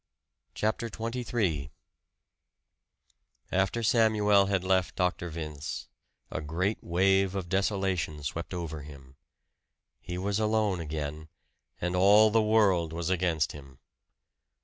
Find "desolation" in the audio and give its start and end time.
7.49-8.23